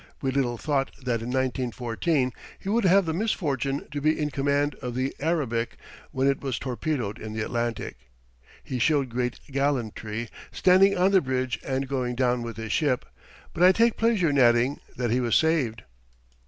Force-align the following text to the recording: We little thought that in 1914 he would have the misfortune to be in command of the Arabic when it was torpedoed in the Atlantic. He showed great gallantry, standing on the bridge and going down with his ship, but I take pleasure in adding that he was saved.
We 0.19 0.31
little 0.31 0.57
thought 0.57 0.89
that 0.95 1.21
in 1.21 1.27
1914 1.29 2.31
he 2.57 2.69
would 2.69 2.85
have 2.85 3.05
the 3.05 3.13
misfortune 3.13 3.87
to 3.91 4.01
be 4.01 4.19
in 4.19 4.31
command 4.31 4.73
of 4.81 4.95
the 4.95 5.15
Arabic 5.19 5.77
when 6.09 6.27
it 6.27 6.41
was 6.41 6.57
torpedoed 6.57 7.19
in 7.19 7.33
the 7.33 7.41
Atlantic. 7.43 7.97
He 8.63 8.79
showed 8.79 9.09
great 9.09 9.39
gallantry, 9.51 10.29
standing 10.51 10.97
on 10.97 11.11
the 11.11 11.21
bridge 11.21 11.59
and 11.63 11.87
going 11.87 12.15
down 12.15 12.41
with 12.41 12.57
his 12.57 12.71
ship, 12.71 13.05
but 13.53 13.61
I 13.61 13.71
take 13.71 13.95
pleasure 13.95 14.31
in 14.31 14.39
adding 14.39 14.79
that 14.97 15.11
he 15.11 15.19
was 15.19 15.35
saved. 15.35 15.83